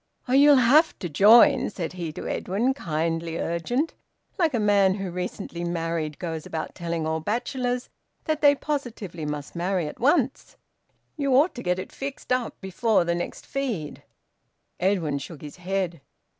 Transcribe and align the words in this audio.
"Oh, 0.27 0.33
you'll 0.33 0.55
have 0.55 0.97
to 0.97 1.07
join!" 1.09 1.69
said 1.69 1.93
he 1.93 2.11
to 2.13 2.25
Edwin, 2.27 2.73
kindly 2.73 3.37
urgent, 3.37 3.93
like 4.39 4.55
a 4.55 4.59
man 4.59 4.95
who, 4.95 5.11
recently 5.11 5.63
married, 5.63 6.17
goes 6.17 6.43
about 6.43 6.73
telling 6.73 7.05
all 7.05 7.19
bachelors 7.19 7.87
that 8.23 8.41
they 8.41 8.55
positively 8.55 9.27
must 9.27 9.55
marry 9.55 9.85
at 9.87 9.99
once. 9.99 10.57
"You 11.17 11.35
ought 11.35 11.53
to 11.53 11.61
get 11.61 11.77
it 11.77 11.91
fixed 11.91 12.33
up 12.33 12.59
before 12.61 13.03
the 13.03 13.13
next 13.13 13.45
feed." 13.45 14.01
Edwin 14.79 15.19
shook 15.19 15.43
his 15.43 15.57
head. 15.57 16.01